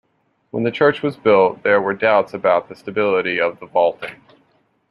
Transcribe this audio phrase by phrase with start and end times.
[0.49, 4.15] When the church was built, there were doubts about the stability of the vaulting.